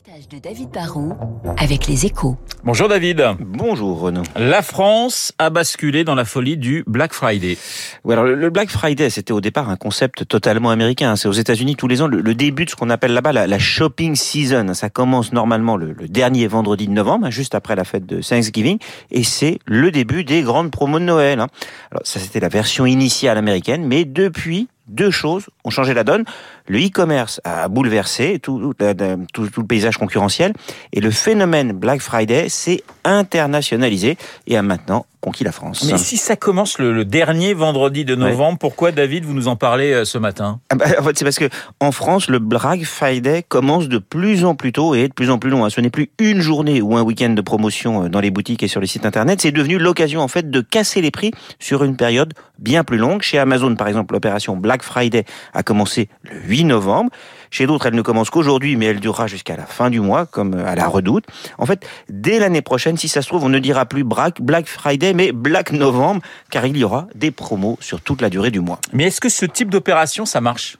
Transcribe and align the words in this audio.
décryptage 0.00 0.28
de 0.28 0.38
David 0.38 0.70
Barrault 0.70 1.16
avec 1.56 1.86
les 1.86 2.06
échos. 2.06 2.36
Bonjour 2.64 2.88
David. 2.88 3.36
Bonjour 3.40 4.00
Renaud. 4.00 4.22
La 4.36 4.62
France 4.62 5.32
a 5.38 5.50
basculé 5.50 6.04
dans 6.04 6.14
la 6.14 6.24
folie 6.24 6.56
du 6.56 6.84
Black 6.86 7.12
Friday. 7.12 7.56
Oui, 8.04 8.12
alors 8.12 8.24
le 8.24 8.50
Black 8.50 8.70
Friday, 8.70 9.10
c'était 9.10 9.32
au 9.32 9.40
départ 9.40 9.68
un 9.68 9.76
concept 9.76 10.26
totalement 10.26 10.70
américain. 10.70 11.16
C'est 11.16 11.28
aux 11.28 11.32
États-Unis 11.32 11.76
tous 11.76 11.88
les 11.88 12.02
ans 12.02 12.06
le, 12.06 12.34
début 12.34 12.64
de 12.64 12.70
ce 12.70 12.76
qu'on 12.76 12.90
appelle 12.90 13.12
là-bas 13.12 13.32
la, 13.32 13.46
la, 13.46 13.58
shopping 13.58 14.14
season. 14.14 14.74
Ça 14.74 14.90
commence 14.90 15.32
normalement 15.32 15.76
le, 15.76 15.92
le, 15.92 16.08
dernier 16.08 16.46
vendredi 16.46 16.86
de 16.86 16.92
novembre, 16.92 17.26
hein, 17.26 17.30
juste 17.30 17.54
après 17.54 17.74
la 17.74 17.84
fête 17.84 18.06
de 18.06 18.20
Thanksgiving, 18.22 18.78
et 19.10 19.24
c'est 19.24 19.58
le 19.66 19.90
début 19.90 20.24
des 20.24 20.42
grandes 20.42 20.70
promos 20.70 20.98
de 20.98 21.04
Noël. 21.04 21.40
Hein. 21.40 21.48
Alors 21.90 22.02
ça, 22.04 22.20
c'était 22.20 22.40
la 22.40 22.48
version 22.48 22.86
initiale 22.86 23.38
américaine, 23.38 23.86
mais 23.86 24.04
depuis 24.04 24.68
deux 24.90 25.10
choses 25.10 25.46
ont 25.64 25.70
changé 25.70 25.94
la 25.94 26.04
donne. 26.04 26.24
Le 26.66 26.78
e-commerce 26.78 27.40
a 27.44 27.68
bouleversé 27.68 28.38
tout, 28.40 28.74
le 28.78 29.66
paysage 29.66 29.96
concurrentiel 29.96 30.52
et 30.92 31.00
le 31.00 31.10
phénomène 31.10 31.72
Black 31.72 32.00
Friday 32.00 32.48
s'est 32.48 32.82
internationalisé 33.04 34.18
et 34.46 34.56
a 34.56 34.62
maintenant 34.62 35.06
conquis 35.20 35.44
la 35.44 35.52
France. 35.52 35.84
Mais 35.90 35.98
si 35.98 36.16
ça 36.16 36.36
commence 36.36 36.78
le, 36.78 36.92
le 36.92 37.04
dernier 37.04 37.54
vendredi 37.54 38.04
de 38.04 38.14
novembre, 38.14 38.52
ouais. 38.52 38.58
pourquoi 38.58 38.92
David 38.92 39.24
vous 39.24 39.34
nous 39.34 39.48
en 39.48 39.56
parlez 39.56 39.92
euh, 39.92 40.04
ce 40.04 40.18
matin? 40.18 40.60
Ah 40.70 40.76
bah, 40.76 40.86
En 40.98 41.02
fait, 41.02 41.18
c'est 41.18 41.24
parce 41.24 41.38
que 41.38 41.48
en 41.78 41.92
France, 41.92 42.28
le 42.28 42.38
Black 42.38 42.84
Friday 42.84 43.44
commence 43.46 43.88
de 43.88 43.98
plus 43.98 44.44
en 44.44 44.54
plus 44.54 44.72
tôt 44.72 44.94
et 44.94 45.08
de 45.08 45.12
plus 45.12 45.30
en 45.30 45.38
plus 45.38 45.50
long. 45.50 45.68
Ce 45.68 45.80
n'est 45.80 45.90
plus 45.90 46.10
une 46.18 46.40
journée 46.40 46.80
ou 46.80 46.96
un 46.96 47.02
week-end 47.02 47.30
de 47.30 47.40
promotion 47.42 48.04
euh, 48.04 48.08
dans 48.08 48.20
les 48.20 48.30
boutiques 48.30 48.62
et 48.62 48.68
sur 48.68 48.80
les 48.80 48.86
sites 48.86 49.06
internet. 49.06 49.40
C'est 49.40 49.52
devenu 49.52 49.78
l'occasion 49.78 50.20
en 50.20 50.28
fait 50.28 50.50
de 50.50 50.60
casser 50.60 51.00
les 51.00 51.10
prix 51.10 51.32
sur 51.58 51.84
une 51.84 51.96
période 51.96 52.32
bien 52.58 52.84
plus 52.84 52.98
longue. 52.98 53.22
Chez 53.22 53.38
Amazon, 53.38 53.74
par 53.76 53.88
exemple, 53.88 54.14
l'opération 54.14 54.56
Black 54.56 54.82
Friday 54.82 55.24
a 55.54 55.62
commencé 55.62 56.08
le 56.22 56.40
8 56.40 56.64
novembre. 56.64 57.10
Chez 57.50 57.66
d'autres, 57.66 57.86
elle 57.86 57.94
ne 57.94 58.02
commence 58.02 58.30
qu'aujourd'hui, 58.30 58.76
mais 58.76 58.86
elle 58.86 59.00
durera 59.00 59.26
jusqu'à 59.26 59.56
la 59.56 59.66
fin 59.66 59.90
du 59.90 60.00
mois, 60.00 60.26
comme 60.26 60.54
à 60.54 60.74
la 60.74 60.86
redoute. 60.86 61.24
En 61.58 61.66
fait, 61.66 61.86
dès 62.08 62.38
l'année 62.38 62.62
prochaine, 62.62 62.96
si 62.96 63.08
ça 63.08 63.22
se 63.22 63.28
trouve, 63.28 63.44
on 63.44 63.48
ne 63.48 63.58
dira 63.58 63.86
plus 63.86 64.04
Black 64.04 64.66
Friday, 64.66 65.14
mais 65.14 65.32
Black 65.32 65.72
Novembre, 65.72 66.22
car 66.50 66.64
il 66.66 66.76
y 66.76 66.84
aura 66.84 67.08
des 67.14 67.30
promos 67.30 67.76
sur 67.80 68.00
toute 68.00 68.22
la 68.22 68.30
durée 68.30 68.50
du 68.50 68.60
mois. 68.60 68.78
Mais 68.92 69.04
est-ce 69.04 69.20
que 69.20 69.28
ce 69.28 69.46
type 69.46 69.70
d'opération, 69.70 70.26
ça 70.26 70.40
marche? 70.40 70.76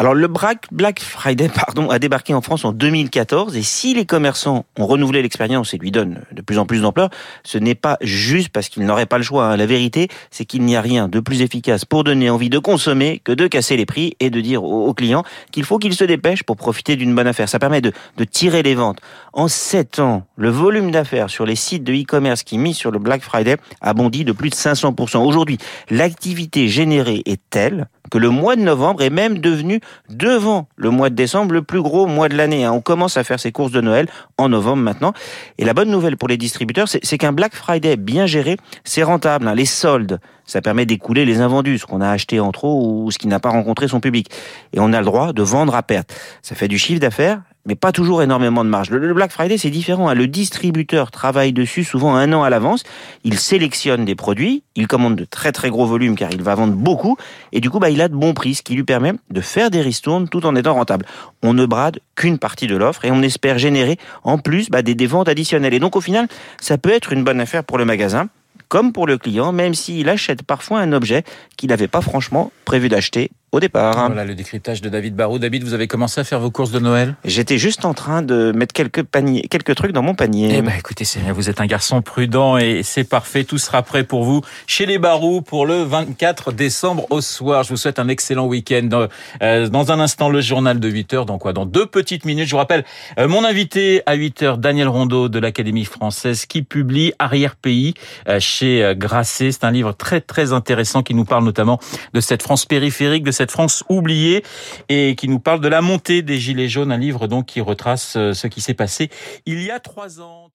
Alors 0.00 0.14
le 0.14 0.28
Black 0.28 1.00
Friday 1.00 1.48
pardon, 1.54 1.90
a 1.90 1.98
débarqué 1.98 2.32
en 2.32 2.40
France 2.40 2.64
en 2.64 2.72
2014 2.72 3.54
et 3.54 3.62
si 3.62 3.92
les 3.92 4.06
commerçants 4.06 4.64
ont 4.78 4.86
renouvelé 4.86 5.20
l'expérience 5.20 5.74
et 5.74 5.76
lui 5.76 5.90
donnent 5.90 6.22
de 6.32 6.40
plus 6.40 6.56
en 6.56 6.64
plus 6.64 6.80
d'ampleur, 6.80 7.10
ce 7.44 7.58
n'est 7.58 7.74
pas 7.74 7.98
juste 8.00 8.48
parce 8.48 8.70
qu'ils 8.70 8.86
n'auraient 8.86 9.04
pas 9.04 9.18
le 9.18 9.24
choix. 9.24 9.44
Hein. 9.44 9.58
La 9.58 9.66
vérité, 9.66 10.08
c'est 10.30 10.46
qu'il 10.46 10.62
n'y 10.62 10.74
a 10.74 10.80
rien 10.80 11.06
de 11.08 11.20
plus 11.20 11.42
efficace 11.42 11.84
pour 11.84 12.02
donner 12.02 12.30
envie 12.30 12.48
de 12.48 12.58
consommer 12.58 13.20
que 13.22 13.32
de 13.32 13.46
casser 13.46 13.76
les 13.76 13.84
prix 13.84 14.16
et 14.20 14.30
de 14.30 14.40
dire 14.40 14.64
aux 14.64 14.94
clients 14.94 15.22
qu'il 15.52 15.64
faut 15.64 15.76
qu'ils 15.76 15.92
se 15.92 16.04
dépêchent 16.04 16.44
pour 16.44 16.56
profiter 16.56 16.96
d'une 16.96 17.14
bonne 17.14 17.26
affaire. 17.26 17.50
Ça 17.50 17.58
permet 17.58 17.82
de, 17.82 17.92
tirer 18.24 18.62
les 18.62 18.74
ventes. 18.74 19.00
En 19.34 19.48
7 19.48 19.98
ans, 19.98 20.24
le 20.36 20.48
volume 20.48 20.92
d'affaires 20.92 21.28
sur 21.28 21.44
les 21.44 21.56
sites 21.56 21.84
de 21.84 21.92
e-commerce 21.92 22.42
qui 22.42 22.56
misent 22.56 22.78
sur 22.78 22.90
le 22.90 23.00
Black 23.00 23.20
Friday 23.20 23.58
a 23.82 23.92
bondi 23.92 24.24
de 24.24 24.32
plus 24.32 24.48
de 24.48 24.54
500%. 24.54 25.18
Aujourd'hui, 25.18 25.58
l'activité 25.90 26.68
générée 26.68 27.22
est 27.26 27.42
telle 27.50 27.86
que 28.10 28.18
le 28.18 28.30
mois 28.30 28.56
de 28.56 28.62
novembre 28.62 29.02
est 29.02 29.10
même 29.10 29.38
devenu, 29.38 29.80
devant 30.08 30.68
le 30.76 30.90
mois 30.90 31.10
de 31.10 31.14
décembre, 31.14 31.52
le 31.52 31.62
plus 31.62 31.82
gros 31.82 32.06
mois 32.06 32.28
de 32.28 32.36
l'année. 32.36 32.68
On 32.68 32.80
commence 32.80 33.16
à 33.16 33.24
faire 33.24 33.40
ses 33.40 33.52
courses 33.52 33.72
de 33.72 33.80
Noël 33.80 34.08
en 34.36 34.48
novembre 34.48 34.82
maintenant. 34.82 35.12
Et 35.58 35.64
la 35.64 35.74
bonne 35.74 35.90
nouvelle 35.90 36.16
pour 36.16 36.28
les 36.28 36.36
distributeurs, 36.36 36.88
c'est 36.88 37.18
qu'un 37.18 37.32
Black 37.32 37.54
Friday 37.54 37.96
bien 37.96 38.26
géré, 38.26 38.56
c'est 38.84 39.02
rentable. 39.02 39.50
Les 39.54 39.64
soldes, 39.64 40.20
ça 40.44 40.60
permet 40.60 40.86
d'écouler 40.86 41.24
les 41.24 41.40
invendus, 41.40 41.78
ce 41.78 41.86
qu'on 41.86 42.00
a 42.00 42.10
acheté 42.10 42.40
en 42.40 42.52
trop 42.52 42.82
ou 42.84 43.10
ce 43.10 43.18
qui 43.18 43.28
n'a 43.28 43.40
pas 43.40 43.50
rencontré 43.50 43.88
son 43.88 44.00
public. 44.00 44.30
Et 44.72 44.80
on 44.80 44.92
a 44.92 44.98
le 44.98 45.04
droit 45.04 45.32
de 45.32 45.42
vendre 45.42 45.74
à 45.74 45.82
perte. 45.82 46.12
Ça 46.42 46.54
fait 46.54 46.68
du 46.68 46.78
chiffre 46.78 47.00
d'affaires, 47.00 47.42
mais 47.66 47.74
pas 47.74 47.92
toujours 47.92 48.22
énormément 48.22 48.64
de 48.64 48.70
marge. 48.70 48.90
Le 48.90 49.12
Black 49.14 49.32
Friday, 49.32 49.58
c'est 49.58 49.70
différent. 49.70 50.12
Le 50.12 50.26
distributeur 50.26 51.10
travaille 51.10 51.52
dessus 51.52 51.84
souvent 51.84 52.14
un 52.14 52.32
an 52.32 52.42
à 52.42 52.50
l'avance. 52.50 52.84
Il 53.24 53.38
sélectionne 53.38 54.04
des 54.04 54.14
produits, 54.14 54.62
il 54.76 54.86
commande 54.86 55.16
de 55.16 55.24
très 55.24 55.52
très 55.52 55.70
gros 55.70 55.86
volumes 55.86 56.16
car 56.16 56.30
il 56.32 56.42
va 56.42 56.54
vendre 56.54 56.74
beaucoup, 56.74 57.16
et 57.52 57.60
du 57.60 57.70
coup, 57.70 57.78
bah, 57.78 57.90
il 57.90 58.00
a 58.00 58.08
de 58.08 58.14
bons 58.14 58.34
prix, 58.34 58.54
ce 58.54 58.62
qui 58.62 58.74
lui 58.74 58.84
permet 58.84 59.12
de 59.30 59.40
faire 59.40 59.70
des 59.70 59.80
ristournes 59.80 60.28
tout 60.28 60.46
en 60.46 60.56
étant 60.56 60.74
rentable. 60.74 61.06
On 61.42 61.52
ne 61.52 61.66
brade 61.66 62.00
qu'une 62.14 62.38
partie 62.38 62.66
de 62.66 62.76
l'offre 62.76 63.04
et 63.04 63.10
on 63.10 63.22
espère 63.22 63.58
générer 63.58 63.98
en 64.22 64.38
plus 64.38 64.70
bah, 64.70 64.82
des, 64.82 64.94
des 64.94 65.06
ventes 65.06 65.28
additionnelles. 65.28 65.74
Et 65.74 65.80
donc 65.80 65.96
au 65.96 66.00
final, 66.00 66.28
ça 66.60 66.78
peut 66.78 66.90
être 66.90 67.12
une 67.12 67.24
bonne 67.24 67.40
affaire 67.40 67.64
pour 67.64 67.78
le 67.78 67.84
magasin 67.84 68.28
comme 68.68 68.92
pour 68.92 69.06
le 69.06 69.18
client, 69.18 69.52
même 69.52 69.74
s'il 69.74 70.08
achète 70.08 70.44
parfois 70.44 70.78
un 70.78 70.92
objet 70.92 71.24
qu'il 71.56 71.70
n'avait 71.70 71.88
pas 71.88 72.00
franchement 72.00 72.52
prévu 72.64 72.88
d'acheter 72.88 73.32
au 73.52 73.60
départ. 73.60 74.06
Voilà 74.06 74.24
le 74.24 74.34
décryptage 74.34 74.80
de 74.80 74.88
David 74.88 75.16
Barrault. 75.16 75.38
David, 75.38 75.64
vous 75.64 75.74
avez 75.74 75.88
commencé 75.88 76.20
à 76.20 76.24
faire 76.24 76.40
vos 76.40 76.50
courses 76.50 76.70
de 76.70 76.78
Noël? 76.78 77.16
J'étais 77.24 77.58
juste 77.58 77.84
en 77.84 77.94
train 77.94 78.22
de 78.22 78.52
mettre 78.52 78.72
quelques 78.72 79.02
paniers, 79.02 79.46
quelques 79.50 79.74
trucs 79.74 79.92
dans 79.92 80.02
mon 80.02 80.14
panier. 80.14 80.54
Eh 80.54 80.62
ben, 80.62 80.72
écoutez, 80.78 81.04
vous 81.34 81.50
êtes 81.50 81.60
un 81.60 81.66
garçon 81.66 82.00
prudent 82.02 82.58
et 82.58 82.82
c'est 82.84 83.04
parfait. 83.04 83.44
Tout 83.44 83.58
sera 83.58 83.82
prêt 83.82 84.04
pour 84.04 84.24
vous 84.24 84.42
chez 84.66 84.86
les 84.86 84.98
Barrault 84.98 85.40
pour 85.40 85.66
le 85.66 85.82
24 85.82 86.52
décembre 86.52 87.06
au 87.10 87.20
soir. 87.20 87.64
Je 87.64 87.70
vous 87.70 87.76
souhaite 87.76 87.98
un 87.98 88.08
excellent 88.08 88.46
week-end. 88.46 89.08
Euh, 89.42 89.68
dans 89.68 89.90
un 89.90 89.98
instant, 89.98 90.28
le 90.28 90.40
journal 90.40 90.78
de 90.78 90.88
8 90.88 91.14
heures. 91.14 91.26
Dans 91.26 91.38
quoi? 91.38 91.52
Dans 91.52 91.66
deux 91.66 91.86
petites 91.86 92.24
minutes. 92.24 92.46
Je 92.46 92.52
vous 92.52 92.58
rappelle, 92.58 92.84
euh, 93.18 93.26
mon 93.26 93.44
invité 93.44 94.02
à 94.06 94.14
8 94.14 94.42
heures, 94.42 94.58
Daniel 94.58 94.88
Rondeau 94.88 95.28
de 95.28 95.38
l'Académie 95.38 95.84
française 95.84 96.46
qui 96.46 96.62
publie 96.62 97.12
Arrière-pays 97.18 97.94
euh, 98.28 98.38
chez 98.38 98.94
Grasset. 98.96 99.52
C'est 99.52 99.64
un 99.64 99.70
livre 99.72 99.92
très, 99.92 100.20
très 100.20 100.52
intéressant 100.52 101.02
qui 101.02 101.14
nous 101.14 101.24
parle 101.24 101.44
notamment 101.44 101.80
de 102.14 102.20
cette 102.20 102.42
France 102.42 102.64
périphérique, 102.64 103.24
de 103.24 103.30
cette 103.40 103.52
France 103.52 103.84
oubliée 103.88 104.44
et 104.90 105.16
qui 105.16 105.26
nous 105.26 105.40
parle 105.40 105.60
de 105.60 105.68
la 105.68 105.80
montée 105.80 106.20
des 106.20 106.38
Gilets 106.38 106.68
jaunes, 106.68 106.92
un 106.92 106.98
livre 106.98 107.26
donc 107.26 107.46
qui 107.46 107.62
retrace 107.62 108.12
ce 108.12 108.46
qui 108.48 108.60
s'est 108.60 108.74
passé 108.74 109.08
il 109.46 109.62
y 109.62 109.70
a 109.70 109.80
trois 109.80 110.20
ans. 110.20 110.50